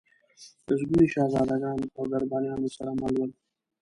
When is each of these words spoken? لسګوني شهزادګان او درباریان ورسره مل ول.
لسګوني 0.67 1.05
شهزادګان 1.13 1.79
او 1.97 2.03
درباریان 2.11 2.59
ورسره 2.61 2.91
مل 3.01 3.13
ول. 3.17 3.31